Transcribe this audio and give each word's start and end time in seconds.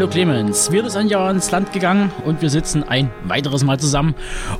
Hallo 0.00 0.08
Clemens, 0.08 0.72
wir 0.72 0.88
sind 0.88 1.10
ja 1.10 1.30
ins 1.30 1.50
Land 1.50 1.74
gegangen 1.74 2.10
und 2.24 2.40
wir 2.40 2.48
sitzen 2.48 2.82
ein 2.82 3.10
weiteres 3.24 3.64
Mal 3.64 3.78
zusammen, 3.78 4.14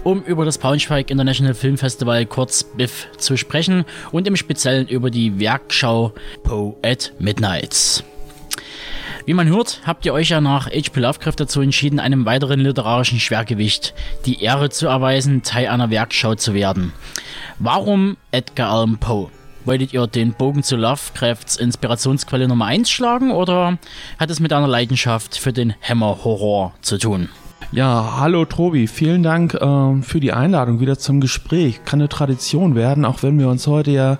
um 0.04 0.22
über 0.22 0.44
das 0.44 0.58
Braunschweig 0.58 1.10
International 1.10 1.54
Film 1.54 1.78
Festival 1.78 2.26
kurz 2.26 2.62
BIFF 2.62 3.08
zu 3.16 3.38
sprechen 3.38 3.86
und 4.12 4.28
im 4.28 4.36
Speziellen 4.36 4.86
über 4.86 5.10
die 5.10 5.40
Werkschau 5.40 6.12
Poe 6.42 6.76
at 6.82 7.14
Midnights. 7.20 8.04
Wie 9.24 9.32
man 9.32 9.48
hört, 9.48 9.80
habt 9.86 10.04
ihr 10.04 10.12
euch 10.12 10.28
ja 10.28 10.42
nach 10.42 10.66
H.P. 10.66 11.00
Lovecraft 11.00 11.36
dazu 11.38 11.62
entschieden, 11.62 12.00
einem 12.00 12.26
weiteren 12.26 12.60
literarischen 12.60 13.18
Schwergewicht 13.18 13.94
die 14.26 14.42
Ehre 14.42 14.68
zu 14.68 14.88
erweisen, 14.88 15.42
Teil 15.42 15.68
einer 15.68 15.88
Werkschau 15.88 16.34
zu 16.34 16.52
werden. 16.52 16.92
Warum 17.58 18.18
Edgar 18.30 18.72
Allan 18.72 18.98
Poe? 18.98 19.30
Wolltet 19.66 19.92
ihr 19.92 20.06
den 20.06 20.32
Bogen 20.32 20.62
zu 20.62 20.76
Lovecrafts 20.76 21.56
Inspirationsquelle 21.56 22.48
Nummer 22.48 22.64
1 22.64 22.90
schlagen 22.90 23.30
oder 23.30 23.78
hat 24.18 24.30
es 24.30 24.40
mit 24.40 24.52
einer 24.54 24.66
Leidenschaft 24.66 25.36
für 25.36 25.52
den 25.52 25.74
Hammer-Horror 25.82 26.72
zu 26.80 26.96
tun? 26.96 27.28
Ja, 27.72 28.16
hallo 28.18 28.46
Tobi, 28.46 28.86
vielen 28.86 29.22
Dank 29.22 29.54
äh, 29.54 30.02
für 30.02 30.18
die 30.18 30.32
Einladung 30.32 30.80
wieder 30.80 30.98
zum 30.98 31.20
Gespräch. 31.20 31.84
Kann 31.84 32.00
eine 32.00 32.08
Tradition 32.08 32.74
werden, 32.74 33.04
auch 33.04 33.22
wenn 33.22 33.38
wir 33.38 33.48
uns 33.48 33.66
heute 33.66 33.90
ja 33.90 34.18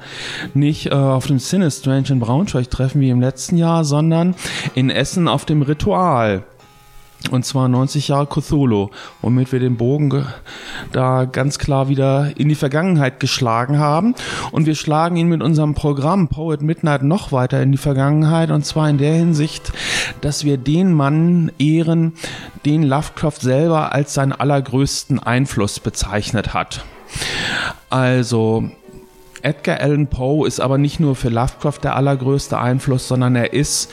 nicht 0.52 0.86
äh, 0.86 0.90
auf 0.90 1.26
dem 1.26 1.38
Cinestrange 1.38 2.10
in 2.10 2.20
Braunschweig 2.20 2.70
treffen 2.70 3.00
wie 3.00 3.10
im 3.10 3.20
letzten 3.20 3.56
Jahr, 3.56 3.84
sondern 3.84 4.36
in 4.74 4.90
Essen 4.90 5.26
auf 5.26 5.46
dem 5.46 5.62
Ritual. 5.62 6.44
Und 7.30 7.44
zwar 7.44 7.68
90 7.68 8.08
Jahre 8.08 8.26
Cthulhu, 8.26 8.88
womit 9.20 9.52
wir 9.52 9.60
den 9.60 9.76
Bogen 9.76 10.26
da 10.90 11.26
ganz 11.26 11.58
klar 11.58 11.88
wieder 11.88 12.32
in 12.36 12.48
die 12.48 12.54
Vergangenheit 12.54 13.20
geschlagen 13.20 13.78
haben. 13.78 14.14
Und 14.52 14.66
wir 14.66 14.74
schlagen 14.74 15.16
ihn 15.16 15.28
mit 15.28 15.42
unserem 15.42 15.74
Programm 15.74 16.28
Poet 16.28 16.62
Midnight 16.62 17.02
noch 17.02 17.30
weiter 17.30 17.62
in 17.62 17.72
die 17.72 17.78
Vergangenheit. 17.78 18.50
Und 18.50 18.64
zwar 18.64 18.88
in 18.88 18.98
der 18.98 19.14
Hinsicht, 19.14 19.72
dass 20.22 20.44
wir 20.44 20.56
den 20.56 20.94
Mann 20.94 21.52
ehren, 21.58 22.14
den 22.64 22.82
Lovecraft 22.82 23.40
selber 23.40 23.92
als 23.92 24.14
seinen 24.14 24.32
allergrößten 24.32 25.18
Einfluss 25.18 25.78
bezeichnet 25.78 26.54
hat. 26.54 26.84
Also 27.90 28.70
Edgar 29.42 29.80
Allan 29.80 30.08
Poe 30.08 30.46
ist 30.46 30.60
aber 30.60 30.78
nicht 30.78 31.00
nur 31.00 31.16
für 31.16 31.28
Lovecraft 31.28 31.78
der 31.82 31.96
allergrößte 31.96 32.58
Einfluss, 32.58 33.08
sondern 33.08 33.36
er 33.36 33.52
ist, 33.52 33.90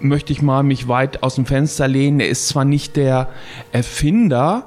möchte 0.00 0.32
ich 0.32 0.42
mal 0.42 0.62
mich 0.62 0.88
weit 0.88 1.22
aus 1.22 1.36
dem 1.36 1.46
Fenster 1.46 1.88
lehnen, 1.88 2.20
er 2.20 2.28
ist 2.28 2.48
zwar 2.48 2.64
nicht 2.64 2.96
der 2.96 3.28
Erfinder 3.72 4.66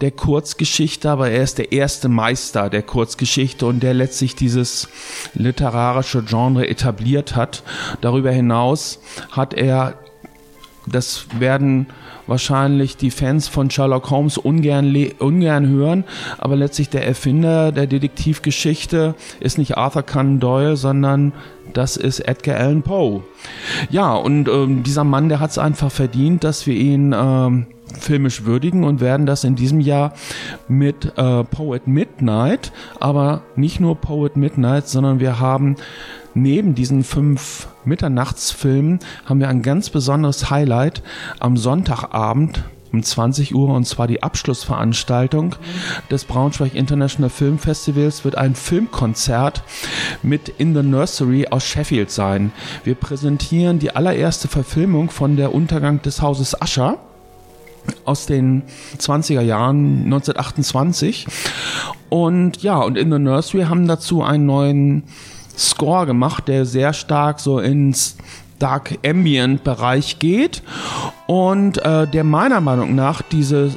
der 0.00 0.10
Kurzgeschichte, 0.12 1.10
aber 1.10 1.30
er 1.30 1.42
ist 1.42 1.58
der 1.58 1.72
erste 1.72 2.08
Meister 2.08 2.70
der 2.70 2.82
Kurzgeschichte 2.82 3.66
und 3.66 3.82
der 3.82 3.94
letztlich 3.94 4.36
dieses 4.36 4.88
literarische 5.34 6.22
Genre 6.22 6.68
etabliert 6.68 7.34
hat. 7.34 7.62
Darüber 8.00 8.30
hinaus 8.30 9.00
hat 9.32 9.54
er, 9.54 9.94
das 10.86 11.26
werden 11.38 11.88
wahrscheinlich 12.28 12.96
die 12.96 13.10
Fans 13.10 13.48
von 13.48 13.70
Sherlock 13.70 14.10
Holmes 14.10 14.38
ungern, 14.38 14.94
ungern 15.18 15.68
hören, 15.68 16.04
aber 16.38 16.56
letztlich 16.56 16.88
der 16.88 17.06
Erfinder 17.06 17.72
der 17.72 17.86
Detektivgeschichte 17.86 19.14
ist 19.40 19.58
nicht 19.58 19.76
Arthur 19.76 20.02
Conan 20.02 20.40
Doyle, 20.40 20.76
sondern 20.76 21.32
das 21.72 21.96
ist 21.96 22.20
Edgar 22.20 22.56
Allan 22.58 22.82
Poe. 22.82 23.22
Ja, 23.90 24.14
und 24.14 24.48
ähm, 24.48 24.82
dieser 24.82 25.04
Mann, 25.04 25.28
der 25.28 25.40
hat 25.40 25.50
es 25.50 25.58
einfach 25.58 25.90
verdient, 25.90 26.44
dass 26.44 26.66
wir 26.66 26.74
ihn 26.74 27.14
ähm, 27.16 27.66
filmisch 27.98 28.44
würdigen 28.44 28.84
und 28.84 29.00
werden 29.00 29.26
das 29.26 29.44
in 29.44 29.54
diesem 29.56 29.80
Jahr 29.80 30.12
mit 30.68 31.12
äh, 31.16 31.44
Poet 31.44 31.86
Midnight, 31.86 32.72
aber 33.00 33.42
nicht 33.56 33.80
nur 33.80 33.96
Poet 33.96 34.36
Midnight, 34.36 34.88
sondern 34.88 35.20
wir 35.20 35.40
haben 35.40 35.76
neben 36.42 36.74
diesen 36.74 37.04
fünf 37.04 37.68
Mitternachtsfilmen 37.84 39.00
haben 39.24 39.40
wir 39.40 39.48
ein 39.48 39.62
ganz 39.62 39.90
besonderes 39.90 40.50
Highlight 40.50 41.02
am 41.38 41.56
Sonntagabend 41.56 42.62
um 42.92 43.02
20 43.02 43.54
Uhr 43.54 43.68
und 43.68 43.84
zwar 43.84 44.06
die 44.06 44.22
Abschlussveranstaltung 44.22 45.56
des 46.10 46.24
Braunschweig 46.24 46.74
International 46.74 47.30
Film 47.30 47.58
Festivals 47.58 48.24
wird 48.24 48.38
ein 48.38 48.54
Filmkonzert 48.54 49.62
mit 50.22 50.48
In 50.48 50.74
the 50.74 50.82
Nursery 50.82 51.48
aus 51.48 51.64
Sheffield 51.64 52.10
sein. 52.10 52.52
Wir 52.84 52.94
präsentieren 52.94 53.78
die 53.78 53.94
allererste 53.94 54.48
Verfilmung 54.48 55.10
von 55.10 55.36
der 55.36 55.54
Untergang 55.54 56.00
des 56.02 56.22
Hauses 56.22 56.60
Ascher 56.60 56.98
aus 58.04 58.26
den 58.26 58.62
20er 58.98 59.40
Jahren 59.40 60.04
1928 60.04 61.26
und 62.08 62.62
ja 62.62 62.78
und 62.78 62.96
In 62.96 63.10
the 63.10 63.18
Nursery 63.18 63.64
haben 63.64 63.86
dazu 63.86 64.22
einen 64.22 64.46
neuen 64.46 65.04
Score 65.58 66.06
gemacht, 66.06 66.48
der 66.48 66.64
sehr 66.64 66.92
stark 66.92 67.40
so 67.40 67.58
ins 67.58 68.16
Dark 68.58 68.98
Ambient 69.04 69.64
Bereich 69.64 70.18
geht 70.18 70.62
und 71.26 71.78
äh, 71.78 72.06
der 72.06 72.24
meiner 72.24 72.60
Meinung 72.60 72.94
nach 72.94 73.22
diese 73.22 73.70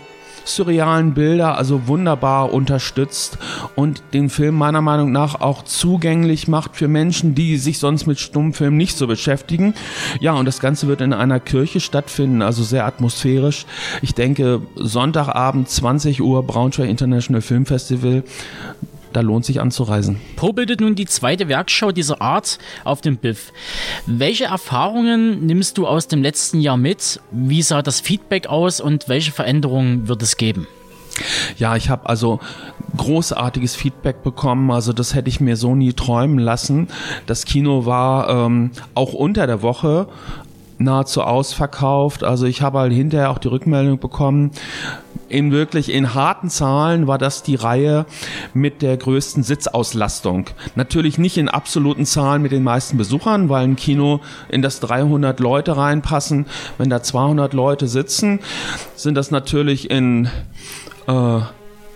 surrealen 0.43 1.13
Bilder 1.13 1.57
also 1.57 1.87
wunderbar 1.87 2.51
unterstützt 2.51 3.37
und 3.75 4.01
den 4.13 4.29
Film 4.29 4.55
meiner 4.55 4.81
Meinung 4.81 5.11
nach 5.11 5.39
auch 5.39 5.63
zugänglich 5.63 6.47
macht 6.47 6.75
für 6.75 6.87
Menschen, 6.87 7.35
die 7.35 7.57
sich 7.57 7.79
sonst 7.79 8.07
mit 8.07 8.19
Stummfilmen 8.19 8.77
nicht 8.77 8.97
so 8.97 9.07
beschäftigen. 9.07 9.73
Ja, 10.19 10.33
und 10.33 10.45
das 10.45 10.59
Ganze 10.59 10.87
wird 10.87 11.01
in 11.01 11.13
einer 11.13 11.39
Kirche 11.39 11.79
stattfinden, 11.79 12.41
also 12.41 12.63
sehr 12.63 12.85
atmosphärisch. 12.85 13.65
Ich 14.01 14.13
denke, 14.13 14.61
Sonntagabend 14.75 15.69
20 15.69 16.21
Uhr 16.21 16.43
Braunschweig 16.43 16.89
International 16.89 17.41
Film 17.41 17.65
Festival 17.65 18.23
da 19.13 19.21
lohnt 19.21 19.45
sich 19.45 19.61
anzureisen. 19.61 20.17
Poe 20.35 20.53
bildet 20.53 20.81
nun 20.81 20.95
die 20.95 21.05
zweite 21.05 21.47
Werkschau 21.47 21.91
dieser 21.91 22.21
Art 22.21 22.57
auf 22.83 23.01
dem 23.01 23.17
BIF. 23.17 23.51
Welche 24.05 24.45
Erfahrungen 24.45 25.45
nimmst 25.45 25.77
du 25.77 25.87
aus 25.87 26.07
dem 26.07 26.21
letzten 26.21 26.61
Jahr 26.61 26.77
mit? 26.77 27.19
Wie 27.31 27.61
sah 27.61 27.81
das 27.81 27.99
Feedback 27.99 28.47
aus 28.47 28.81
und 28.81 29.09
welche 29.09 29.31
Veränderungen 29.31 30.07
wird 30.07 30.21
es 30.21 30.37
geben? 30.37 30.67
Ja, 31.57 31.75
ich 31.75 31.89
habe 31.89 32.07
also 32.09 32.39
großartiges 32.97 33.75
Feedback 33.75 34.23
bekommen. 34.23 34.71
Also 34.71 34.93
das 34.93 35.13
hätte 35.13 35.29
ich 35.29 35.39
mir 35.39 35.55
so 35.55 35.75
nie 35.75 35.93
träumen 35.93 36.39
lassen. 36.39 36.87
Das 37.25 37.45
Kino 37.45 37.85
war 37.85 38.29
ähm, 38.29 38.71
auch 38.95 39.13
unter 39.13 39.47
der 39.47 39.61
Woche 39.61 40.07
nahezu 40.77 41.21
ausverkauft. 41.21 42.23
Also 42.23 42.45
ich 42.45 42.61
habe 42.61 42.79
halt 42.79 42.93
hinterher 42.93 43.29
auch 43.29 43.37
die 43.37 43.47
Rückmeldung 43.47 43.99
bekommen, 43.99 44.51
in 45.31 45.51
wirklich 45.51 45.91
in 45.91 46.13
harten 46.13 46.49
Zahlen 46.49 47.07
war 47.07 47.17
das 47.17 47.41
die 47.43 47.55
Reihe 47.55 48.05
mit 48.53 48.81
der 48.81 48.97
größten 48.97 49.43
Sitzauslastung. 49.43 50.47
Natürlich 50.75 51.17
nicht 51.17 51.37
in 51.37 51.47
absoluten 51.49 52.05
Zahlen 52.05 52.41
mit 52.41 52.51
den 52.51 52.63
meisten 52.63 52.97
Besuchern, 52.97 53.49
weil 53.49 53.63
ein 53.63 53.75
Kino 53.75 54.19
in 54.49 54.61
das 54.61 54.79
300 54.81 55.39
Leute 55.39 55.77
reinpassen. 55.77 56.45
Wenn 56.77 56.89
da 56.89 57.01
200 57.01 57.53
Leute 57.53 57.87
sitzen, 57.87 58.39
sind 58.95 59.15
das 59.15 59.31
natürlich 59.31 59.89
in 59.89 60.29
äh, 61.07 61.39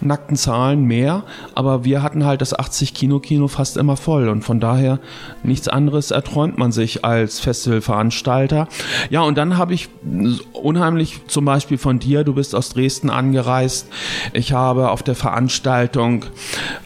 nackten 0.05 0.37
Zahlen 0.37 0.85
mehr, 0.85 1.23
aber 1.53 1.83
wir 1.83 2.01
hatten 2.01 2.25
halt 2.25 2.41
das 2.41 2.57
80 2.57 2.93
Kino 2.93 3.19
Kino 3.19 3.47
fast 3.47 3.77
immer 3.77 3.97
voll 3.97 4.29
und 4.29 4.43
von 4.43 4.59
daher 4.59 4.99
nichts 5.43 5.67
anderes 5.67 6.11
erträumt 6.11 6.57
man 6.57 6.71
sich 6.71 7.03
als 7.03 7.39
Festivalveranstalter. 7.39 8.67
Ja, 9.09 9.21
und 9.21 9.37
dann 9.37 9.57
habe 9.57 9.73
ich 9.73 9.89
unheimlich 10.53 11.21
zum 11.27 11.45
Beispiel 11.45 11.77
von 11.77 11.99
dir, 11.99 12.23
du 12.23 12.33
bist 12.33 12.55
aus 12.55 12.69
Dresden 12.69 13.09
angereist. 13.09 13.87
Ich 14.33 14.53
habe 14.53 14.89
auf 14.91 15.03
der 15.03 15.15
Veranstaltung 15.15 16.25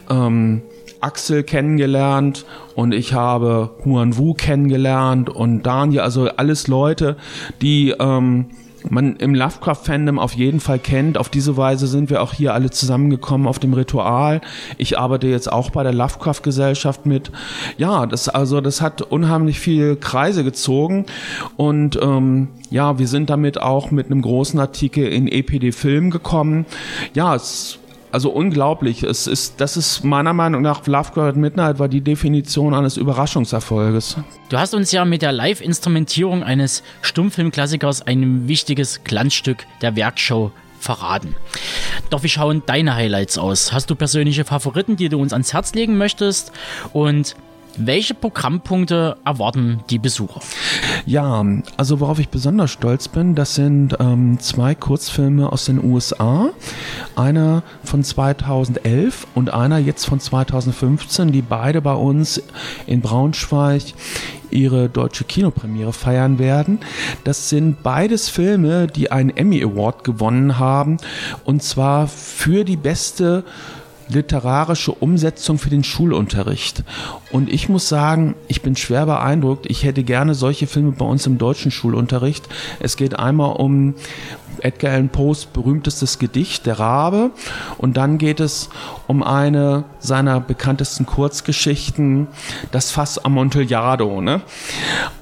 ähm, 0.08 0.62
Axel 1.00 1.42
kennengelernt 1.42 2.44
und 2.74 2.92
ich 2.92 3.14
habe 3.14 3.70
Huan 3.84 4.16
Wu 4.16 4.34
kennengelernt 4.34 5.30
und 5.30 5.62
Daniel, 5.62 6.00
also 6.00 6.28
alles 6.28 6.68
Leute, 6.68 7.16
die 7.62 7.94
ähm, 7.98 8.46
man 8.88 9.16
im 9.16 9.34
Lovecraft-Fandom 9.34 10.18
auf 10.18 10.34
jeden 10.34 10.60
Fall 10.60 10.78
kennt. 10.78 11.18
Auf 11.18 11.28
diese 11.28 11.56
Weise 11.56 11.86
sind 11.86 12.10
wir 12.10 12.22
auch 12.22 12.32
hier 12.32 12.54
alle 12.54 12.70
zusammengekommen 12.70 13.46
auf 13.46 13.58
dem 13.58 13.74
Ritual. 13.74 14.40
Ich 14.78 14.98
arbeite 14.98 15.26
jetzt 15.26 15.52
auch 15.52 15.70
bei 15.70 15.82
der 15.82 15.92
Lovecraft-Gesellschaft 15.92 17.06
mit. 17.06 17.30
Ja, 17.76 18.06
das 18.06 18.28
also 18.28 18.60
das 18.60 18.80
hat 18.80 19.02
unheimlich 19.02 19.60
viele 19.60 19.96
Kreise 19.96 20.44
gezogen 20.44 21.06
und 21.56 21.98
ähm, 22.00 22.48
ja, 22.70 22.98
wir 22.98 23.08
sind 23.08 23.30
damit 23.30 23.60
auch 23.60 23.90
mit 23.90 24.06
einem 24.06 24.22
großen 24.22 24.58
Artikel 24.60 25.06
in 25.06 25.26
EPD 25.26 25.72
Film 25.72 26.10
gekommen. 26.10 26.66
Ja, 27.14 27.34
es 27.34 27.78
also 28.12 28.30
unglaublich. 28.30 29.02
Es 29.02 29.26
ist, 29.26 29.60
das 29.60 29.76
ist 29.76 30.04
meiner 30.04 30.32
Meinung 30.32 30.62
nach 30.62 30.86
Lovecraft 30.86 31.34
Midnight 31.34 31.78
war 31.78 31.88
die 31.88 32.00
Definition 32.00 32.74
eines 32.74 32.96
Überraschungserfolges. 32.96 34.16
Du 34.48 34.58
hast 34.58 34.74
uns 34.74 34.92
ja 34.92 35.04
mit 35.04 35.22
der 35.22 35.32
Live-Instrumentierung 35.32 36.42
eines 36.42 36.82
Stummfilmklassikers 37.02 38.02
ein 38.02 38.48
wichtiges 38.48 39.04
Glanzstück 39.04 39.66
der 39.82 39.96
Werkshow 39.96 40.52
verraten. 40.78 41.36
Doch 42.08 42.22
wie 42.22 42.28
schauen 42.28 42.62
deine 42.66 42.94
Highlights 42.94 43.38
aus? 43.38 43.72
Hast 43.72 43.90
du 43.90 43.94
persönliche 43.94 44.44
Favoriten, 44.44 44.96
die 44.96 45.08
du 45.08 45.20
uns 45.20 45.32
ans 45.32 45.52
Herz 45.52 45.74
legen 45.74 45.98
möchtest? 45.98 46.52
Und 46.92 47.36
welche 47.76 48.14
Programmpunkte 48.14 49.16
erwarten 49.24 49.80
die 49.90 49.98
Besucher? 49.98 50.40
Ja, 51.06 51.44
also 51.76 52.00
worauf 52.00 52.18
ich 52.18 52.28
besonders 52.28 52.70
stolz 52.70 53.08
bin, 53.08 53.34
das 53.34 53.54
sind 53.54 53.96
ähm, 54.00 54.38
zwei 54.40 54.74
Kurzfilme 54.74 55.50
aus 55.50 55.64
den 55.64 55.82
USA. 55.82 56.50
Einer 57.16 57.62
von 57.84 58.04
2011 58.04 59.26
und 59.34 59.52
einer 59.52 59.78
jetzt 59.78 60.04
von 60.04 60.20
2015, 60.20 61.32
die 61.32 61.42
beide 61.42 61.80
bei 61.80 61.94
uns 61.94 62.42
in 62.86 63.00
Braunschweig 63.00 63.82
ihre 64.50 64.88
deutsche 64.88 65.24
Kinopremiere 65.24 65.92
feiern 65.92 66.38
werden. 66.38 66.80
Das 67.24 67.48
sind 67.48 67.82
beides 67.82 68.28
Filme, 68.28 68.86
die 68.86 69.10
einen 69.10 69.30
Emmy 69.30 69.62
Award 69.62 70.04
gewonnen 70.04 70.58
haben 70.58 70.98
und 71.44 71.62
zwar 71.62 72.08
für 72.08 72.64
die 72.64 72.76
beste 72.76 73.44
literarische 74.10 74.92
Umsetzung 74.92 75.58
für 75.58 75.70
den 75.70 75.84
Schulunterricht. 75.84 76.84
Und 77.30 77.52
ich 77.52 77.68
muss 77.68 77.88
sagen, 77.88 78.34
ich 78.48 78.62
bin 78.62 78.76
schwer 78.76 79.06
beeindruckt. 79.06 79.66
Ich 79.68 79.84
hätte 79.84 80.02
gerne 80.02 80.34
solche 80.34 80.66
Filme 80.66 80.92
bei 80.92 81.04
uns 81.04 81.26
im 81.26 81.38
deutschen 81.38 81.70
Schulunterricht. 81.70 82.48
Es 82.80 82.96
geht 82.96 83.18
einmal 83.18 83.56
um 83.56 83.94
Edgar 84.62 84.92
Allan 84.92 85.08
Poes 85.08 85.46
berühmtestes 85.46 86.18
Gedicht, 86.18 86.66
Der 86.66 86.78
Rabe. 86.78 87.30
Und 87.78 87.96
dann 87.96 88.18
geht 88.18 88.40
es 88.40 88.68
um 89.06 89.22
eine 89.22 89.84
seiner 89.98 90.40
bekanntesten 90.40 91.06
Kurzgeschichten, 91.06 92.28
Das 92.70 92.90
Fass 92.90 93.18
Amontillado. 93.18 94.20
Ne? 94.20 94.42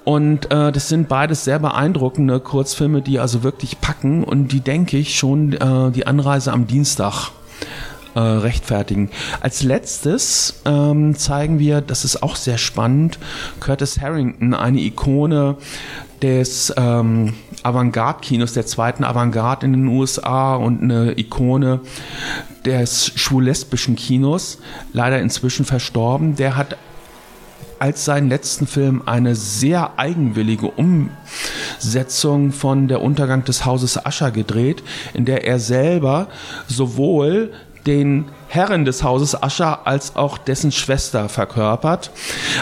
Und 0.04 0.50
äh, 0.50 0.72
das 0.72 0.88
sind 0.88 1.08
beides 1.08 1.44
sehr 1.44 1.58
beeindruckende 1.58 2.40
Kurzfilme, 2.40 3.02
die 3.02 3.18
also 3.18 3.42
wirklich 3.42 3.80
packen 3.80 4.24
und 4.24 4.48
die, 4.48 4.60
denke 4.60 4.96
ich, 4.96 5.16
schon 5.16 5.52
äh, 5.52 5.90
die 5.90 6.06
Anreise 6.06 6.52
am 6.52 6.66
Dienstag 6.66 7.30
äh, 8.14 8.20
rechtfertigen. 8.20 9.10
Als 9.40 9.62
letztes 9.62 10.62
ähm, 10.64 11.16
zeigen 11.16 11.58
wir, 11.58 11.80
das 11.80 12.04
ist 12.04 12.22
auch 12.22 12.36
sehr 12.36 12.58
spannend, 12.58 13.18
Curtis 13.60 14.00
Harrington, 14.00 14.54
eine 14.54 14.80
Ikone 14.80 15.56
des 16.22 16.72
ähm, 16.76 17.34
Avantgarde-Kinos, 17.62 18.52
der 18.52 18.66
zweiten 18.66 19.04
Avantgarde 19.04 19.66
in 19.66 19.72
den 19.72 19.86
USA 19.86 20.56
und 20.56 20.82
eine 20.82 21.18
Ikone 21.18 21.80
des 22.64 23.12
schwul-lesbischen 23.14 23.96
Kinos, 23.96 24.58
leider 24.92 25.20
inzwischen 25.20 25.64
verstorben. 25.64 26.36
Der 26.36 26.56
hat 26.56 26.76
als 27.78 28.04
seinen 28.04 28.28
letzten 28.28 28.66
Film 28.66 29.02
eine 29.06 29.34
sehr 29.34 29.98
eigenwillige 29.98 30.70
Umsetzung 30.70 32.52
von 32.52 32.88
Der 32.88 33.02
Untergang 33.02 33.44
des 33.44 33.64
Hauses 33.64 34.04
Ascher 34.04 34.30
gedreht, 34.30 34.82
in 35.14 35.24
der 35.24 35.44
er 35.44 35.60
selber 35.60 36.28
sowohl 36.66 37.52
den 37.86 38.26
Herren 38.48 38.84
des 38.84 39.02
Hauses 39.02 39.40
Ascher 39.42 39.86
als 39.86 40.16
auch 40.16 40.38
dessen 40.38 40.72
Schwester 40.72 41.28
verkörpert. 41.28 42.10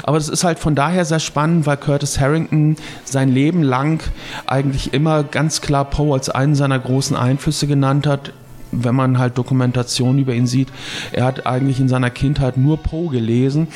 Aber 0.02 0.18
das 0.18 0.28
ist 0.28 0.44
halt 0.44 0.58
von 0.58 0.74
daher 0.74 1.04
sehr 1.04 1.20
spannend, 1.20 1.66
weil 1.66 1.76
Curtis 1.76 2.18
Harrington 2.18 2.76
sein 3.04 3.28
Leben 3.28 3.62
lang 3.62 4.02
eigentlich 4.46 4.92
immer 4.92 5.22
ganz 5.22 5.60
klar 5.60 5.84
Poe 5.84 6.14
als 6.14 6.28
einen 6.28 6.54
seiner 6.54 6.78
großen 6.78 7.16
Einflüsse 7.16 7.66
genannt 7.66 8.06
hat 8.06 8.32
wenn 8.72 8.94
man 8.94 9.18
halt 9.18 9.38
Dokumentationen 9.38 10.20
über 10.20 10.34
ihn 10.34 10.46
sieht, 10.46 10.68
er 11.12 11.24
hat 11.24 11.46
eigentlich 11.46 11.80
in 11.80 11.88
seiner 11.88 12.10
Kindheit 12.10 12.56
nur 12.56 12.78
Poe 12.78 13.10
gelesen. 13.10 13.68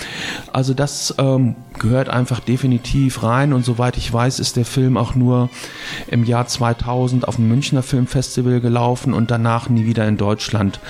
Also 0.53 0.75
das 0.75 1.15
ähm, 1.19 1.57
gehört 1.79 2.09
einfach 2.09 2.41
definitiv 2.41 3.23
rein 3.23 3.53
und 3.53 3.65
soweit 3.65 3.97
ich 3.97 4.13
weiß, 4.13 4.41
ist 4.41 4.57
der 4.57 4.65
Film 4.65 4.97
auch 4.97 5.15
nur 5.15 5.49
im 6.09 6.25
Jahr 6.25 6.47
2000 6.47 7.27
auf 7.27 7.37
dem 7.37 7.49
Münchner 7.49 7.83
Filmfestival 7.83 8.61
gelaufen 8.61 9.15
und 9.15 9.31
danach 9.31 9.69
nie 9.69 9.87
wieder 9.87 10.07
in 10.07 10.17
Deutschland. 10.17 10.81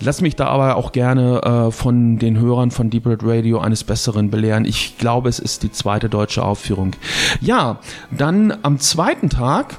Lass 0.00 0.20
mich 0.20 0.34
da 0.34 0.48
aber 0.48 0.76
auch 0.76 0.92
gerne 0.92 1.42
äh, 1.42 1.70
von 1.70 2.18
den 2.18 2.38
Hörern 2.38 2.70
von 2.70 2.90
Deep 2.90 3.06
Red 3.06 3.20
Radio 3.22 3.60
eines 3.60 3.84
Besseren 3.84 4.30
belehren. 4.30 4.64
Ich 4.64 4.98
glaube, 4.98 5.28
es 5.28 5.38
ist 5.38 5.62
die 5.62 5.70
zweite 5.70 6.08
deutsche 6.08 6.44
Aufführung. 6.44 6.96
Ja, 7.40 7.78
dann 8.10 8.52
am 8.62 8.80
zweiten 8.80 9.30
Tag 9.30 9.76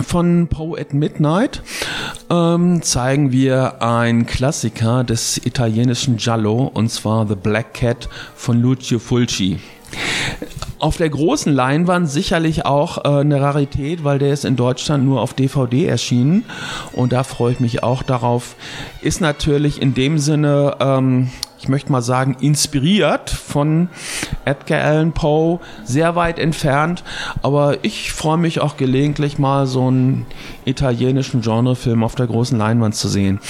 von 0.00 0.48
Poe 0.48 0.78
at 0.78 0.94
Midnight 0.94 1.62
ähm, 2.30 2.82
zeigen 2.82 3.32
wir 3.32 3.82
ein 3.82 4.26
Klassiker 4.26 5.04
des 5.04 5.38
italienischen 5.44 6.16
Giallo 6.16 6.70
und 6.72 6.90
zwar 6.90 7.26
The 7.26 7.34
Black 7.34 7.74
Cat 7.74 8.08
von 8.34 8.60
Lucio 8.60 8.98
Fulci. 8.98 9.58
Auf 10.78 10.96
der 10.96 11.08
großen 11.08 11.52
Leinwand 11.52 12.08
sicherlich 12.08 12.64
auch 12.64 12.98
äh, 12.98 13.20
eine 13.20 13.40
Rarität, 13.40 14.04
weil 14.04 14.18
der 14.18 14.32
ist 14.32 14.44
in 14.44 14.54
Deutschland 14.54 15.04
nur 15.04 15.20
auf 15.20 15.34
DVD 15.34 15.86
erschienen 15.86 16.44
und 16.92 17.12
da 17.12 17.24
freue 17.24 17.52
ich 17.52 17.60
mich 17.60 17.82
auch 17.82 18.02
darauf. 18.02 18.54
Ist 19.00 19.20
natürlich 19.20 19.82
in 19.82 19.94
dem 19.94 20.18
Sinne 20.18 20.76
ähm, 20.78 21.30
ich 21.58 21.68
möchte 21.68 21.90
mal 21.90 22.02
sagen, 22.02 22.36
inspiriert 22.40 23.30
von 23.30 23.88
Edgar 24.44 24.82
Allan 24.82 25.12
Poe, 25.12 25.58
sehr 25.84 26.14
weit 26.14 26.38
entfernt. 26.38 27.02
Aber 27.42 27.78
ich 27.82 28.12
freue 28.12 28.38
mich 28.38 28.60
auch 28.60 28.76
gelegentlich 28.76 29.38
mal 29.38 29.66
so 29.66 29.88
einen 29.88 30.26
italienischen 30.64 31.40
Genrefilm 31.40 32.04
auf 32.04 32.14
der 32.14 32.26
großen 32.26 32.56
Leinwand 32.56 32.94
zu 32.94 33.08
sehen. 33.08 33.40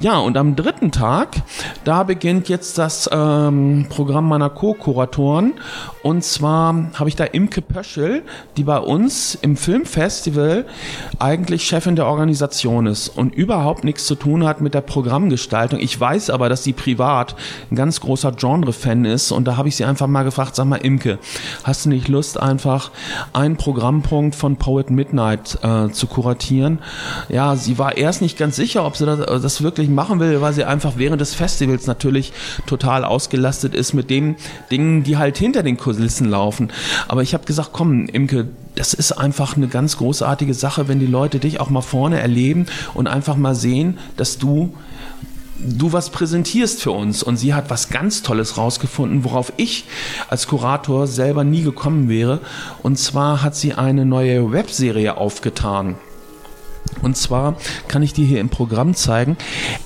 Ja, 0.00 0.18
und 0.18 0.36
am 0.36 0.56
dritten 0.56 0.92
Tag, 0.92 1.36
da 1.84 2.04
beginnt 2.04 2.48
jetzt 2.48 2.78
das 2.78 3.08
ähm, 3.12 3.86
Programm 3.90 4.28
meiner 4.28 4.48
Co-Kuratoren. 4.48 5.54
Und 6.02 6.24
zwar 6.24 6.90
habe 6.94 7.08
ich 7.08 7.16
da 7.16 7.24
Imke 7.24 7.60
Pöschel, 7.60 8.22
die 8.56 8.64
bei 8.64 8.78
uns 8.78 9.34
im 9.34 9.56
Filmfestival 9.56 10.64
eigentlich 11.18 11.64
Chefin 11.64 11.96
der 11.96 12.06
Organisation 12.06 12.86
ist 12.86 13.08
und 13.08 13.34
überhaupt 13.34 13.84
nichts 13.84 14.06
zu 14.06 14.14
tun 14.14 14.46
hat 14.46 14.60
mit 14.60 14.72
der 14.72 14.80
Programmgestaltung. 14.80 15.80
Ich 15.80 15.98
weiß 15.98 16.30
aber, 16.30 16.48
dass 16.48 16.64
sie 16.64 16.72
privat 16.72 17.36
ein 17.70 17.76
ganz 17.76 18.00
großer 18.00 18.32
Genre-Fan 18.32 19.04
ist 19.04 19.32
und 19.32 19.46
da 19.46 19.56
habe 19.56 19.68
ich 19.68 19.76
sie 19.76 19.84
einfach 19.84 20.06
mal 20.06 20.22
gefragt, 20.22 20.56
sag 20.56 20.66
mal 20.66 20.76
Imke, 20.76 21.18
hast 21.64 21.84
du 21.84 21.90
nicht 21.90 22.08
Lust 22.08 22.40
einfach 22.40 22.90
einen 23.32 23.56
Programmpunkt 23.56 24.34
von 24.34 24.56
Poet 24.56 24.90
Midnight 24.90 25.58
äh, 25.62 25.90
zu 25.90 26.06
kuratieren? 26.06 26.80
Ja, 27.28 27.56
sie 27.56 27.78
war 27.78 27.96
erst 27.96 28.22
nicht 28.22 28.38
ganz 28.38 28.56
sicher, 28.56 28.84
ob 28.84 28.96
sie 28.96 29.06
das, 29.06 29.20
äh, 29.20 29.40
das 29.40 29.62
wirklich 29.62 29.88
machen 29.88 30.20
will, 30.20 30.40
weil 30.40 30.52
sie 30.52 30.64
einfach 30.64 30.94
während 30.96 31.20
des 31.20 31.34
Festivals 31.34 31.86
natürlich 31.86 32.32
total 32.66 33.04
ausgelastet 33.04 33.74
ist 33.74 33.92
mit 33.94 34.10
den 34.10 34.36
Dingen, 34.70 35.02
die 35.02 35.16
halt 35.16 35.38
hinter 35.38 35.62
den 35.62 35.76
Kulissen 35.76 36.28
laufen. 36.28 36.70
Aber 37.08 37.22
ich 37.22 37.34
habe 37.34 37.44
gesagt, 37.44 37.70
komm, 37.72 38.06
Imke, 38.06 38.48
das 38.74 38.94
ist 38.94 39.12
einfach 39.12 39.56
eine 39.56 39.68
ganz 39.68 39.96
großartige 39.96 40.54
Sache, 40.54 40.88
wenn 40.88 41.00
die 41.00 41.06
Leute 41.06 41.40
dich 41.40 41.60
auch 41.60 41.70
mal 41.70 41.82
vorne 41.82 42.20
erleben 42.20 42.66
und 42.94 43.08
einfach 43.08 43.36
mal 43.36 43.54
sehen, 43.54 43.98
dass 44.16 44.38
du 44.38 44.72
du 45.58 45.92
was 45.92 46.10
präsentierst 46.10 46.82
für 46.82 46.92
uns. 46.92 47.22
Und 47.22 47.36
sie 47.36 47.54
hat 47.54 47.70
was 47.70 47.88
ganz 47.88 48.22
Tolles 48.22 48.56
rausgefunden, 48.56 49.24
worauf 49.24 49.52
ich 49.56 49.84
als 50.28 50.46
Kurator 50.46 51.06
selber 51.06 51.44
nie 51.44 51.62
gekommen 51.62 52.08
wäre. 52.08 52.40
Und 52.82 52.98
zwar 52.98 53.42
hat 53.42 53.56
sie 53.56 53.74
eine 53.74 54.04
neue 54.04 54.52
Webserie 54.52 55.16
aufgetan. 55.16 55.96
Und 57.02 57.16
zwar 57.16 57.56
kann 57.86 58.02
ich 58.02 58.12
dir 58.12 58.26
hier 58.26 58.40
im 58.40 58.48
Programm 58.48 58.94
zeigen, 58.94 59.36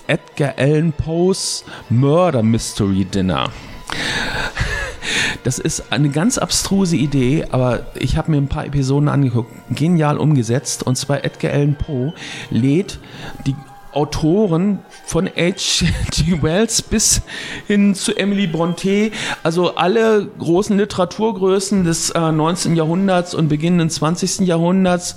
Edgar 0.07 0.55
Allan 0.57 0.93
Poe's 0.93 1.65
Murder 1.91 2.43
Mystery 2.43 3.05
Dinner. 3.05 3.51
Das 5.45 5.59
ist 5.59 5.93
eine 5.93 6.09
ganz 6.09 6.39
abstruse 6.39 6.97
Idee, 6.97 7.47
aber 7.51 7.87
ich 7.97 8.17
habe 8.17 8.31
mir 8.31 8.37
ein 8.37 8.49
paar 8.49 8.65
Episoden 8.65 9.09
angeguckt. 9.09 9.53
Genial 9.71 10.19
umgesetzt. 10.19 10.85
Und 10.85 10.97
zwar 10.97 11.25
Edgar 11.25 11.53
Allan 11.53 11.77
Poe 11.77 12.15
lädt 12.51 13.01
die 13.47 13.57
Autoren 13.93 14.81
von 15.05 15.27
H.G. 16.23 16.43
Wells 16.43 16.83
bis 16.83 17.23
hin 17.67 17.95
zu 17.95 18.17
Emily 18.17 18.47
Bronte, 18.47 19.11
also 19.43 19.75
alle 19.75 20.29
großen 20.39 20.77
Literaturgrößen 20.79 21.85
des 21.85 22.11
äh, 22.11 22.33
19. 22.33 22.77
Jahrhunderts 22.77 23.35
und 23.35 23.49
beginnenden 23.49 23.91
20. 23.91 24.47
Jahrhunderts 24.47 25.17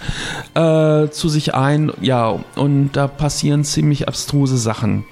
äh, 0.55 1.07
zu 1.09 1.29
sich 1.29 1.53
ein. 1.53 1.91
Ja, 2.01 2.39
und 2.55 2.91
da 2.93 3.07
passieren 3.07 3.63
ziemlich 3.63 4.07
abstruse 4.07 4.57
Sachen. 4.57 5.05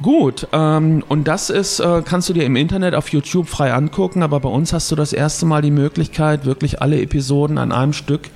Gut, 0.00 0.48
ähm, 0.52 1.04
und 1.08 1.28
das 1.28 1.50
ist, 1.50 1.80
äh, 1.80 2.02
kannst 2.04 2.28
du 2.28 2.32
dir 2.32 2.44
im 2.44 2.56
Internet 2.56 2.94
auf 2.94 3.08
YouTube 3.08 3.48
frei 3.48 3.72
angucken, 3.72 4.22
aber 4.22 4.40
bei 4.40 4.48
uns 4.48 4.72
hast 4.72 4.90
du 4.90 4.96
das 4.96 5.12
erste 5.12 5.44
Mal 5.44 5.62
die 5.62 5.70
Möglichkeit, 5.70 6.46
wirklich 6.46 6.80
alle 6.80 7.00
Episoden 7.00 7.58
an 7.58 7.72
einem 7.72 7.92
Stück, 7.92 8.30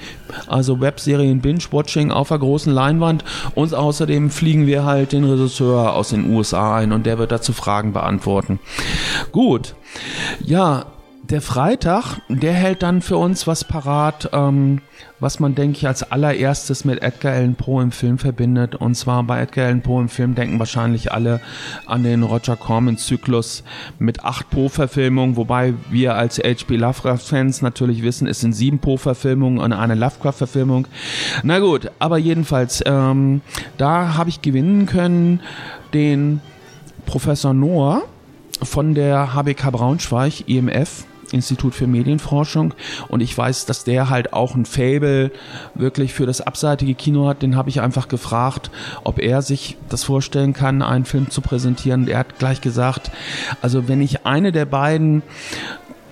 also 0.47 0.81
Webserien 0.81 1.41
Binge-Watching 1.41 2.11
auf 2.11 2.29
der 2.29 2.38
großen 2.38 2.73
Leinwand 2.73 3.25
und 3.55 3.75
außerdem 3.75 4.31
fliegen 4.31 4.67
wir 4.67 4.85
halt 4.85 5.12
den 5.12 5.25
Regisseur 5.25 5.95
aus 5.95 6.11
den 6.11 6.31
USA 6.31 6.74
ein 6.75 6.93
und 6.93 7.07
der 7.07 7.19
wird 7.19 7.33
dazu 7.33 7.52
Fragen 7.52 7.93
beantworten. 7.93 8.59
Gut. 9.33 9.75
Ja, 10.40 10.87
der 11.31 11.40
Freitag, 11.40 12.19
der 12.28 12.52
hält 12.52 12.83
dann 12.83 13.00
für 13.00 13.16
uns 13.16 13.47
was 13.47 13.64
parat, 13.64 14.28
ähm, 14.35 14.83
was 15.21 15.40
man, 15.40 15.54
denke 15.54 15.78
ich, 15.78 15.87
als 15.87 16.11
allererstes 16.11 16.85
mit 16.85 17.02
Edgar 17.02 17.33
Allan 17.33 17.54
Poe 17.54 17.83
im 17.83 17.93
Film 17.93 18.19
verbindet. 18.19 18.75
Und 18.75 18.95
zwar 18.95 19.23
bei 19.23 19.40
Edgar 19.40 19.66
Allan 19.66 19.81
Poe 19.81 20.02
im 20.02 20.11
Film 20.11 20.35
denken 20.35 20.59
wahrscheinlich 20.59 21.12
alle 21.12 21.40
an 21.87 22.02
den 22.02 22.25
Roger 22.25 22.57
Corman-Zyklus 22.57 23.64
mit 23.99 24.23
acht 24.23 24.50
Poe-Verfilmungen, 24.50 25.37
wobei 25.37 25.73
wir 25.88 26.14
als 26.14 26.38
H.P. 26.38 26.76
Lovecraft-Fans 26.76 27.62
natürlich 27.62 28.02
wissen, 28.02 28.26
es 28.26 28.40
sind 28.40 28.52
sieben 28.52 28.78
Poe-Verfilmungen 28.78 29.61
und 29.61 29.73
eine 29.73 29.95
Lovecraft-Verfilmung. 29.95 30.87
Na 31.43 31.59
gut, 31.59 31.90
aber 31.99 32.19
jedenfalls, 32.19 32.83
ähm, 32.85 33.40
da 33.78 34.14
habe 34.14 34.28
ich 34.28 34.43
gewinnen 34.43 34.85
können 34.85 35.40
den 35.95 36.43
Professor 37.07 37.55
Noah 37.55 38.03
von 38.63 38.95
der 38.95 39.35
HBK 39.35 39.71
Braunschweig, 39.71 40.49
IMF, 40.49 41.05
Institut 41.33 41.75
für 41.75 41.87
Medienforschung 41.87 42.75
und 43.09 43.21
ich 43.21 43.37
weiß, 43.37 43.67
dass 43.67 43.85
der 43.85 44.09
halt 44.11 44.33
auch 44.33 44.55
ein 44.55 44.65
Fable 44.65 45.31
wirklich 45.75 46.15
für 46.15 46.27
das 46.27 46.41
abseitige 46.41 46.95
Kino 46.95 47.27
hat. 47.27 47.43
Den 47.43 47.57
habe 47.57 47.69
ich 47.69 47.81
einfach 47.81 48.09
gefragt, 48.09 48.71
ob 49.03 49.19
er 49.19 49.43
sich 49.43 49.77
das 49.89 50.05
vorstellen 50.05 50.53
kann, 50.53 50.83
einen 50.83 51.05
Film 51.05 51.31
zu 51.31 51.41
präsentieren. 51.41 52.07
Er 52.09 52.19
hat 52.19 52.39
gleich 52.39 52.61
gesagt, 52.61 53.11
also 53.61 53.89
wenn 53.89 54.01
ich 54.01 54.25
eine 54.27 54.53
der 54.53 54.67
beiden 54.67 55.23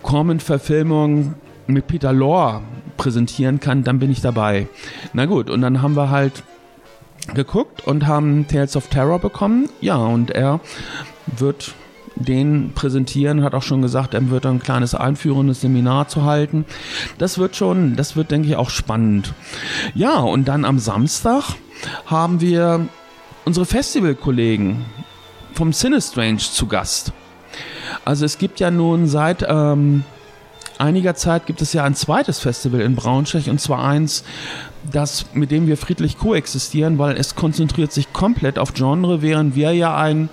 Corman-Verfilmung 0.03 1.35
mit 1.67 1.87
Peter 1.87 2.13
Lorre 2.13 2.63
präsentieren 2.97 3.61
kann, 3.61 3.85
dann 3.85 3.99
bin 3.99 4.11
ich 4.11 4.21
dabei. 4.21 4.67
Na 5.13 5.27
gut, 5.27 5.49
und 5.49 5.63
dann 5.63 5.83
haben 5.83 5.97
wir 5.97 6.11
halt 6.11 6.43
geguckt 7.35 7.87
und 7.87 8.07
haben 8.07 8.47
Tales 8.49 8.77
of 8.77 8.89
Terror 8.89 9.19
bekommen. 9.19 9.69
Ja, 9.81 9.97
und 9.97 10.31
er 10.31 10.61
wird 11.27 11.75
den 12.15 12.73
präsentieren, 12.75 13.43
hat 13.43 13.55
auch 13.55 13.63
schon 13.63 13.83
gesagt, 13.83 14.15
er 14.15 14.31
wird 14.31 14.47
ein 14.47 14.61
kleines 14.61 14.95
einführendes 14.95 15.61
Seminar 15.63 16.09
zu 16.09 16.25
halten. 16.25 16.65
Das 17.19 17.39
wird 17.39 17.57
schon, 17.57 17.97
das 17.97 18.17
wird, 18.17 18.31
denke 18.31 18.49
ich, 18.49 18.57
auch 18.57 18.71
spannend. 18.71 19.33
Ja, 19.95 20.19
und 20.19 20.47
dann 20.47 20.65
am 20.65 20.79
Samstag 20.79 21.55
haben 22.07 22.41
wir 22.41 22.87
unsere 23.45 23.67
Festivalkollegen 23.67 24.85
vom 25.55 25.73
Cinestrange 25.73 26.39
zu 26.39 26.67
Gast. 26.67 27.13
Also 28.05 28.25
es 28.25 28.39
gibt 28.39 28.61
ja 28.61 28.71
nun 28.71 29.07
seit 29.07 29.45
ähm, 29.49 30.05
einiger 30.83 31.15
Zeit 31.15 31.47
gibt 31.47 31.63
es 31.63 31.73
ja 31.73 31.85
ein 31.85 31.95
zweites 31.95 32.41
Festival 32.41 32.81
in 32.81 32.97
Braunschweig 32.97 33.47
und 33.47 33.61
zwar 33.61 33.85
eins, 33.85 34.25
das 34.91 35.27
mit 35.35 35.51
dem 35.51 35.67
wir 35.67 35.77
friedlich 35.77 36.19
koexistieren, 36.19 36.99
weil 36.99 37.17
es 37.17 37.35
konzentriert 37.35 37.93
sich 37.93 38.13
komplett 38.13 38.59
auf 38.59 38.75
Genre, 38.75 39.23
während 39.23 39.55
wir 39.55 39.73
ja 39.73 39.97
ein 39.97 40.29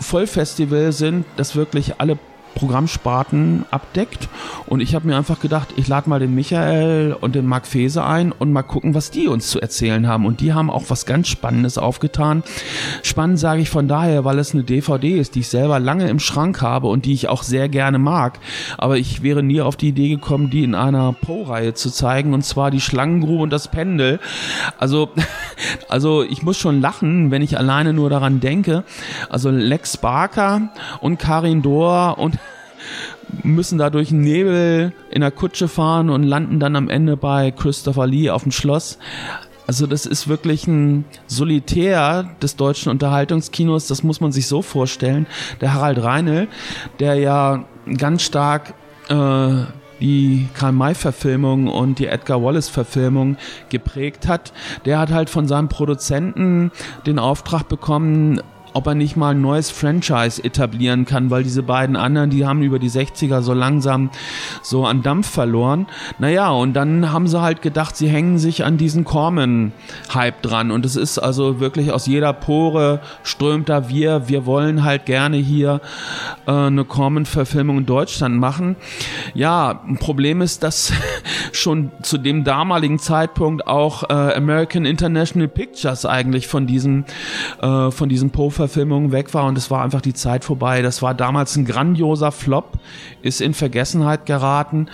Vollfestival 0.00 0.92
sind, 0.92 1.26
das 1.36 1.54
wirklich 1.54 2.00
alle 2.00 2.18
Programmsparten 2.54 3.64
abdeckt. 3.70 4.28
Und 4.66 4.80
ich 4.80 4.94
habe 4.94 5.06
mir 5.06 5.16
einfach 5.16 5.40
gedacht, 5.40 5.68
ich 5.76 5.88
lade 5.88 6.08
mal 6.08 6.20
den 6.20 6.34
Michael 6.34 7.16
und 7.20 7.34
den 7.34 7.46
Marc 7.46 7.66
Fese 7.66 8.04
ein 8.04 8.32
und 8.32 8.52
mal 8.52 8.62
gucken, 8.62 8.94
was 8.94 9.10
die 9.10 9.28
uns 9.28 9.48
zu 9.48 9.60
erzählen 9.60 10.06
haben. 10.06 10.26
Und 10.26 10.40
die 10.40 10.52
haben 10.52 10.70
auch 10.70 10.84
was 10.88 11.06
ganz 11.06 11.28
Spannendes 11.28 11.78
aufgetan. 11.78 12.42
Spannend 13.02 13.38
sage 13.38 13.62
ich 13.62 13.70
von 13.70 13.88
daher, 13.88 14.24
weil 14.24 14.38
es 14.38 14.52
eine 14.52 14.64
DVD 14.64 15.18
ist, 15.18 15.34
die 15.34 15.40
ich 15.40 15.48
selber 15.48 15.80
lange 15.80 16.08
im 16.08 16.20
Schrank 16.20 16.62
habe 16.62 16.88
und 16.88 17.04
die 17.04 17.12
ich 17.12 17.28
auch 17.28 17.42
sehr 17.42 17.68
gerne 17.68 17.98
mag. 17.98 18.38
Aber 18.78 18.98
ich 18.98 19.22
wäre 19.22 19.42
nie 19.42 19.60
auf 19.60 19.76
die 19.76 19.88
Idee 19.88 20.08
gekommen, 20.08 20.50
die 20.50 20.64
in 20.64 20.74
einer 20.74 21.12
Poe-Reihe 21.12 21.74
zu 21.74 21.90
zeigen. 21.90 22.34
Und 22.34 22.44
zwar 22.44 22.70
die 22.70 22.80
Schlangengrube 22.80 23.42
und 23.42 23.50
das 23.50 23.68
Pendel. 23.68 24.20
Also, 24.78 25.10
also 25.88 26.22
ich 26.22 26.42
muss 26.42 26.58
schon 26.58 26.80
lachen, 26.80 27.30
wenn 27.30 27.42
ich 27.42 27.58
alleine 27.58 27.92
nur 27.92 28.10
daran 28.10 28.40
denke. 28.40 28.84
Also 29.28 29.50
Lex 29.50 29.96
Barker 29.96 30.70
und 31.00 31.18
Karin 31.18 31.62
Dohr 31.62 32.18
und 32.18 32.38
müssen 33.42 33.78
da 33.78 33.90
durch 33.90 34.08
den 34.08 34.22
Nebel 34.22 34.92
in 35.10 35.20
der 35.20 35.30
Kutsche 35.30 35.68
fahren 35.68 36.10
und 36.10 36.24
landen 36.24 36.60
dann 36.60 36.76
am 36.76 36.88
Ende 36.88 37.16
bei 37.16 37.50
Christopher 37.50 38.06
Lee 38.06 38.30
auf 38.30 38.42
dem 38.42 38.52
Schloss. 38.52 38.98
Also 39.66 39.86
das 39.86 40.04
ist 40.04 40.26
wirklich 40.26 40.66
ein 40.66 41.04
Solitär 41.28 42.28
des 42.42 42.56
deutschen 42.56 42.90
Unterhaltungskinos, 42.90 43.86
das 43.86 44.02
muss 44.02 44.20
man 44.20 44.32
sich 44.32 44.48
so 44.48 44.62
vorstellen. 44.62 45.26
Der 45.60 45.74
Harald 45.74 46.02
Reinl, 46.02 46.48
der 46.98 47.14
ja 47.14 47.64
ganz 47.96 48.22
stark 48.22 48.74
äh, 49.08 49.62
die 50.00 50.48
Karl-May-Verfilmung 50.54 51.66
und 51.68 51.98
die 51.98 52.06
Edgar 52.06 52.42
Wallace-Verfilmung 52.42 53.36
geprägt 53.68 54.26
hat, 54.26 54.52
der 54.84 54.98
hat 54.98 55.10
halt 55.10 55.30
von 55.30 55.46
seinem 55.46 55.68
Produzenten 55.68 56.70
den 57.06 57.18
Auftrag 57.18 57.68
bekommen, 57.68 58.40
ob 58.72 58.86
er 58.86 58.94
nicht 58.94 59.16
mal 59.16 59.30
ein 59.34 59.40
neues 59.40 59.70
Franchise 59.70 60.42
etablieren 60.42 61.04
kann, 61.04 61.30
weil 61.30 61.42
diese 61.42 61.62
beiden 61.62 61.96
anderen, 61.96 62.30
die 62.30 62.46
haben 62.46 62.62
über 62.62 62.78
die 62.78 62.90
60er 62.90 63.42
so 63.42 63.52
langsam 63.52 64.10
so 64.62 64.86
an 64.86 65.02
Dampf 65.02 65.28
verloren. 65.28 65.86
Naja, 66.18 66.50
und 66.50 66.74
dann 66.74 67.12
haben 67.12 67.26
sie 67.26 67.40
halt 67.40 67.62
gedacht, 67.62 67.96
sie 67.96 68.08
hängen 68.08 68.38
sich 68.38 68.64
an 68.64 68.76
diesen 68.76 69.04
Corman-Hype 69.04 70.42
dran. 70.42 70.70
Und 70.70 70.86
es 70.86 70.96
ist 70.96 71.18
also 71.18 71.60
wirklich 71.60 71.92
aus 71.92 72.06
jeder 72.06 72.32
Pore 72.32 73.00
strömt 73.22 73.68
da 73.68 73.88
wir, 73.88 74.28
wir 74.28 74.46
wollen 74.46 74.84
halt 74.84 75.06
gerne 75.06 75.36
hier 75.36 75.80
äh, 76.46 76.50
eine 76.52 76.84
Corman-Verfilmung 76.84 77.78
in 77.78 77.86
Deutschland 77.86 78.36
machen. 78.36 78.76
Ja, 79.34 79.82
ein 79.86 79.98
Problem 79.98 80.40
ist, 80.40 80.62
dass 80.62 80.92
schon 81.52 81.90
zu 82.02 82.18
dem 82.18 82.44
damaligen 82.44 82.98
Zeitpunkt 82.98 83.66
auch 83.66 84.04
äh, 84.04 84.12
American 84.12 84.84
International 84.84 85.48
Pictures 85.48 86.06
eigentlich 86.06 86.46
von 86.48 86.66
diesem, 86.66 87.04
äh, 87.60 87.90
von 87.90 88.08
diesem 88.08 88.30
Poe 88.30 88.50
Verfilmung 88.60 89.10
weg 89.10 89.32
war 89.32 89.46
und 89.46 89.56
es 89.56 89.70
war 89.70 89.82
einfach 89.82 90.02
die 90.02 90.12
Zeit 90.12 90.44
vorbei. 90.44 90.82
Das 90.82 91.00
war 91.00 91.14
damals 91.14 91.56
ein 91.56 91.64
grandioser 91.64 92.30
Flop, 92.30 92.78
ist 93.22 93.40
in 93.40 93.54
Vergessenheit 93.54 94.26
geraten, 94.26 94.88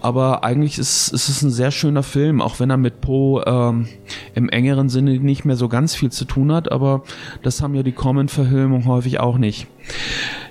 aber 0.00 0.42
eigentlich 0.42 0.76
ist, 0.76 1.12
ist 1.12 1.28
es 1.28 1.40
ein 1.42 1.50
sehr 1.50 1.70
schöner 1.70 2.02
Film, 2.02 2.40
auch 2.40 2.58
wenn 2.58 2.68
er 2.68 2.78
mit 2.78 3.00
Poe 3.00 3.44
ähm, 3.46 3.86
im 4.34 4.48
engeren 4.48 4.88
Sinne 4.88 5.18
nicht 5.20 5.44
mehr 5.44 5.54
so 5.54 5.68
ganz 5.68 5.94
viel 5.94 6.10
zu 6.10 6.24
tun 6.24 6.50
hat, 6.50 6.72
aber 6.72 7.04
das 7.44 7.62
haben 7.62 7.76
ja 7.76 7.84
die 7.84 7.92
Common-Verfilmung 7.92 8.86
häufig 8.86 9.20
auch 9.20 9.38
nicht. 9.38 9.68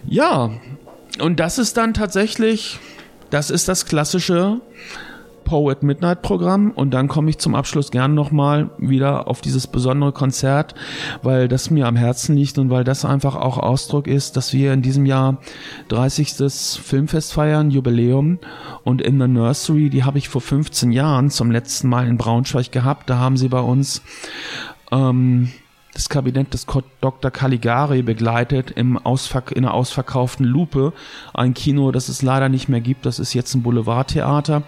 Ja, 0.06 0.52
und 1.20 1.42
das 1.42 1.58
ist 1.58 1.76
dann 1.76 1.94
tatsächlich, 1.94 2.80
das 3.32 3.50
ist 3.50 3.68
das 3.68 3.86
klassische 3.86 4.62
Poe 5.52 5.76
Midnight 5.82 6.22
Programm 6.22 6.72
und 6.72 6.94
dann 6.94 7.10
komme 7.10 7.30
ich 7.30 7.38
zum 7.38 7.56
Abschluss 7.56 7.92
gern 7.92 8.14
nochmal 8.14 8.70
wieder 8.78 9.28
auf 9.28 9.42
dieses 9.42 9.68
besondere 9.68 10.14
Konzert, 10.14 10.76
weil 11.24 11.50
das 11.50 11.70
mir 11.70 11.88
am 11.88 11.98
Herzen 11.98 12.38
liegt 12.38 12.58
und 12.58 12.70
weil 12.70 12.86
das 12.86 13.04
einfach 13.04 13.36
auch 13.36 13.58
Ausdruck 13.58 14.08
ist, 14.08 14.38
dass 14.38 14.54
wir 14.54 14.72
in 14.72 14.82
diesem 14.82 15.06
Jahr 15.06 15.40
30. 15.90 16.36
Filmfest 16.82 17.34
feiern, 17.34 17.70
Jubiläum 17.70 18.40
und 18.86 19.02
in 19.02 19.20
the 19.20 19.28
Nursery, 19.28 19.90
die 19.90 20.06
habe 20.06 20.20
ich 20.20 20.30
vor 20.30 20.40
15 20.40 20.94
Jahren 20.94 21.30
zum 21.30 21.52
letzten 21.52 21.90
Mal 21.90 22.08
in 22.08 22.16
Braunschweig 22.16 22.72
gehabt, 22.72 23.10
da 23.10 23.18
haben 23.18 23.36
sie 23.36 23.50
bei 23.50 23.60
uns 23.60 24.02
ähm, 24.90 25.52
das 25.94 26.08
Kabinett 26.08 26.54
des 26.54 26.66
Dr. 27.02 27.32
Caligari 27.32 28.02
begleitet 28.02 28.72
im 28.72 28.98
Ausver 28.98 29.44
in 29.52 29.66
einer 29.66 29.74
ausverkauften 29.74 30.46
Lupe. 30.46 30.94
Ein 31.34 31.54
Kino, 31.54 31.92
das 31.92 32.08
es 32.08 32.22
leider 32.22 32.50
nicht 32.50 32.70
mehr 32.70 32.82
gibt. 32.82 33.06
Das 33.06 33.20
ist 33.20 33.34
jetzt 33.34 33.54
ein 33.56 33.64
Boulevardtheater. 33.64 34.64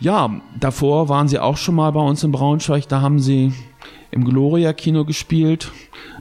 Ja, 0.00 0.30
davor 0.58 1.08
waren 1.08 1.28
sie 1.28 1.38
auch 1.38 1.56
schon 1.56 1.74
mal 1.74 1.90
bei 1.92 2.00
uns 2.00 2.22
in 2.22 2.32
Braunschweig. 2.32 2.86
Da 2.88 3.00
haben 3.00 3.18
sie 3.18 3.52
im 4.10 4.24
Gloria 4.24 4.74
Kino 4.74 5.04
gespielt. 5.04 5.72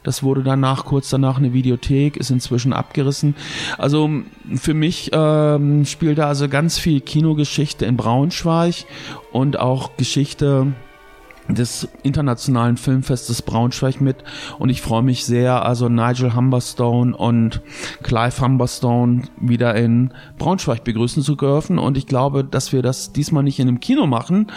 Das 0.03 0.23
wurde 0.23 0.43
danach 0.43 0.85
kurz 0.85 1.09
danach 1.09 1.37
eine 1.37 1.53
Videothek, 1.53 2.17
ist 2.17 2.31
inzwischen 2.31 2.73
abgerissen. 2.73 3.35
Also 3.77 4.09
für 4.55 4.73
mich 4.73 5.11
ähm, 5.13 5.85
spielt 5.85 6.17
da 6.17 6.27
also 6.27 6.47
ganz 6.47 6.79
viel 6.79 7.01
Kinogeschichte 7.01 7.85
in 7.85 7.97
Braunschweig 7.97 8.85
und 9.31 9.59
auch 9.59 9.97
Geschichte 9.97 10.73
des 11.47 11.87
internationalen 12.03 12.77
Filmfestes 12.77 13.41
Braunschweig 13.41 14.01
mit 14.01 14.17
und 14.59 14.69
ich 14.69 14.81
freue 14.81 15.01
mich 15.01 15.25
sehr, 15.25 15.65
also 15.65 15.89
Nigel 15.89 16.35
Humberstone 16.35 17.15
und 17.15 17.61
Clive 18.03 18.41
Humberstone 18.41 19.23
wieder 19.39 19.75
in 19.75 20.13
Braunschweig 20.37 20.83
begrüßen 20.83 21.23
zu 21.23 21.35
dürfen 21.35 21.77
und 21.77 21.97
ich 21.97 22.07
glaube, 22.07 22.43
dass 22.43 22.71
wir 22.71 22.81
das 22.81 23.11
diesmal 23.13 23.43
nicht 23.43 23.59
in 23.59 23.67
einem 23.67 23.79
Kino 23.79 24.07
machen, 24.07 24.47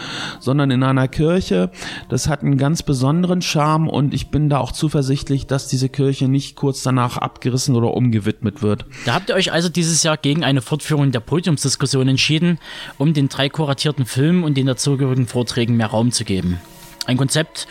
sondern 0.41 0.71
in 0.71 0.83
einer 0.83 1.09
Kirche. 1.09 1.71
Das 2.09 2.29
hat 2.29 2.43
einen 2.43 2.59
ganz 2.59 2.83
besonderen 2.83 3.43
Charme 3.43 3.89
und 3.89 4.15
ich 4.15 4.31
bin 4.31 4.49
da 4.49 4.59
auch 4.59 4.73
zuversichtlich, 4.73 5.47
dass 5.47 5.69
diese 5.69 5.89
Kirche 5.89 6.29
nicht 6.29 6.57
kurz 6.57 6.83
danach 6.83 7.17
abgerissen 7.17 7.75
oder 7.77 7.95
umgewidmet 7.95 8.63
wird. 8.63 8.87
Da 9.07 9.15
habt 9.15 9.31
ihr 9.31 9.35
euch 9.35 9.53
also 9.53 9.69
dieses 9.69 10.03
Jahr 10.03 10.17
gegen 10.17 10.45
eine 10.45 10.63
Fortführung 10.63 11.13
der 11.13 11.21
Podiumsdiskussion 11.21 12.09
entschieden, 12.09 12.59
um 12.99 13.15
den 13.15 13.29
drei 13.29 13.49
kuratierten 13.49 14.07
Filmen 14.07 14.45
und 14.45 14.57
den 14.57 14.67
dazugehörigen 14.67 15.27
Vorträgen 15.27 15.77
mehr 15.77 15.89
Raum 15.89 16.13
zu 16.13 16.25
geben. 16.25 16.59
Ein 17.07 17.17
Konzept, 17.17 17.67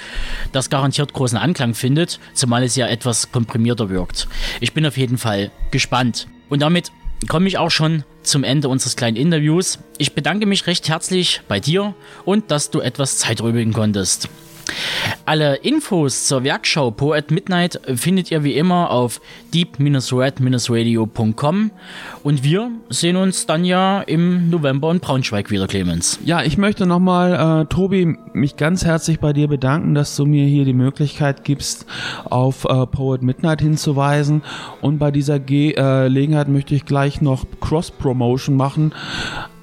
das 0.52 0.70
garantiert 0.70 1.14
großen 1.14 1.38
Anklang 1.38 1.74
findet, 1.74 2.20
zumal 2.34 2.64
es 2.64 2.76
ja 2.76 2.88
etwas 2.88 3.32
komprimierter 3.32 3.90
wirkt. 3.90 4.28
Ich 4.60 4.74
bin 4.74 4.86
auf 4.86 4.98
jeden 4.98 5.18
Fall 5.18 5.52
gespannt. 5.72 6.28
Und 6.50 6.62
damit 6.62 6.92
komme 7.28 7.48
ich 7.48 7.58
auch 7.58 7.72
schon 7.72 8.04
zum 8.22 8.44
Ende 8.44 8.70
unseres 8.70 8.96
kleinen 8.96 9.18
Interviews. 9.18 9.80
Ich 9.98 10.14
bedanke 10.14 10.46
mich 10.46 10.68
recht 10.68 10.88
herzlich 10.88 11.42
bei 11.48 11.60
dir 11.60 11.96
und 12.26 12.52
dass 12.52 12.70
du 12.70 12.80
etwas 12.80 13.18
Zeit 13.18 13.42
rübergehen 13.42 13.74
konntest. 13.74 14.30
Alle 15.26 15.56
Infos 15.56 16.28
zur 16.28 16.44
Werkschau 16.44 16.92
Po 16.92 17.14
at 17.14 17.32
Midnight 17.32 17.80
findet 17.96 18.30
ihr 18.30 18.44
wie 18.44 18.58
immer 18.58 18.92
auf 18.92 19.22
deep-red-radio.com 19.54 21.72
und 22.24 22.44
wir 22.44 22.72
sehen 22.90 23.16
uns 23.16 23.46
dann 23.46 23.64
ja 23.64 24.02
im 24.02 24.50
November 24.50 24.92
in 24.92 25.00
Braunschweig 25.00 25.50
wieder, 25.50 25.68
Clemens. 25.68 26.20
Ja, 26.26 26.44
ich 26.44 26.58
möchte 26.58 26.86
nochmal, 26.86 27.62
äh, 27.62 27.66
Tobi, 27.68 28.18
mich 28.34 28.58
ganz 28.58 28.84
herzlich 28.84 29.22
bei 29.22 29.32
dir 29.32 29.48
bedanken, 29.48 29.96
dass 29.96 30.18
du 30.18 30.26
mir 30.26 30.46
hier 30.46 30.66
die 30.66 30.74
Möglichkeit 30.74 31.46
gibst, 31.46 31.86
auf 32.26 32.66
äh, 32.66 32.86
Po 32.86 33.14
at 33.14 33.22
Midnight 33.22 33.62
hinzuweisen. 33.62 34.42
Und 34.82 35.00
bei 35.00 35.12
dieser 35.12 35.36
äh, 35.36 35.40
Gelegenheit 35.40 36.50
möchte 36.50 36.76
ich 36.76 36.84
gleich 36.86 37.22
noch 37.22 37.46
Cross-Promotion 37.62 38.58
machen 38.58 38.92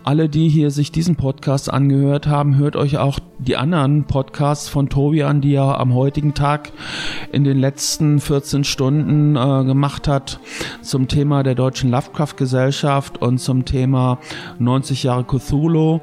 alle, 0.04 0.28
die 0.28 0.48
hier 0.48 0.70
sich 0.70 0.92
diesen 0.92 1.16
Podcast 1.16 1.72
angehört 1.72 2.26
haben, 2.26 2.56
hört 2.56 2.76
euch 2.76 2.98
auch 2.98 3.18
die 3.38 3.56
anderen 3.56 4.04
Podcasts 4.04 4.68
von 4.68 4.88
Tobi 4.88 5.22
an, 5.22 5.40
die 5.40 5.54
er 5.54 5.78
am 5.78 5.94
heutigen 5.94 6.34
Tag 6.34 6.72
in 7.32 7.44
den 7.44 7.58
letzten 7.58 8.20
14 8.20 8.64
Stunden 8.64 9.36
äh, 9.36 9.64
gemacht 9.64 10.08
hat 10.08 10.40
zum 10.82 11.08
Thema 11.08 11.42
der 11.42 11.54
Deutschen 11.54 11.90
Lovecraft-Gesellschaft 11.90 13.20
und 13.20 13.38
zum 13.38 13.64
Thema 13.64 14.18
90 14.58 15.02
Jahre 15.02 15.24
Cthulhu. 15.24 16.00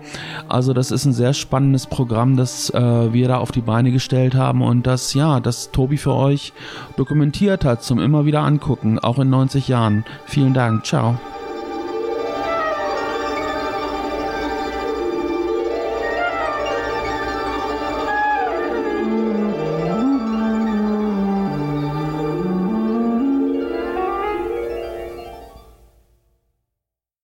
Also 0.47 0.73
das 0.73 0.91
ist 0.91 1.05
ein 1.05 1.13
sehr 1.13 1.33
spannendes 1.33 1.87
Programm, 1.87 2.37
das 2.37 2.69
äh, 2.71 3.13
wir 3.13 3.27
da 3.27 3.37
auf 3.37 3.51
die 3.51 3.61
Beine 3.61 3.91
gestellt 3.91 4.35
haben 4.35 4.61
und 4.61 4.87
das, 4.87 5.13
ja, 5.13 5.39
das 5.39 5.71
Tobi 5.71 5.97
für 5.97 6.13
euch 6.13 6.53
dokumentiert 6.95 7.65
hat 7.65 7.83
zum 7.83 7.99
immer 7.99 8.25
wieder 8.25 8.41
angucken, 8.41 8.99
auch 8.99 9.19
in 9.19 9.29
90 9.29 9.67
Jahren. 9.67 10.05
Vielen 10.25 10.53
Dank. 10.53 10.85
Ciao. 10.85 11.19